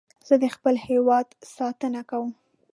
[0.27, 2.29] زه د خپل هېواد ساتنه کوم